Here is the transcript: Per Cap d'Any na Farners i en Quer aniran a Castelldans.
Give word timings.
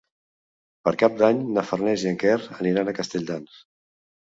Per 0.89 0.93
Cap 1.01 1.19
d'Any 1.19 1.43
na 1.59 1.65
Farners 1.73 2.07
i 2.07 2.11
en 2.15 2.19
Quer 2.25 2.35
aniran 2.57 2.91
a 2.95 2.99
Castelldans. 3.03 3.63